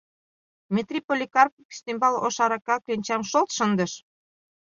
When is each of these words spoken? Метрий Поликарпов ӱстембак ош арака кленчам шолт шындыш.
Метрий 0.73 1.03
Поликарпов 1.07 1.65
ӱстембак 1.73 2.13
ош 2.25 2.37
арака 2.43 2.75
кленчам 2.83 3.21
шолт 3.29 3.49
шындыш. 3.57 3.93